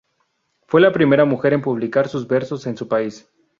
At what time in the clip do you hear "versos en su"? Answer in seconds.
2.27-2.87